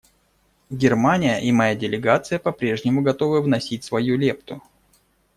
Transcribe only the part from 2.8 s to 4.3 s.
готовы вносить свою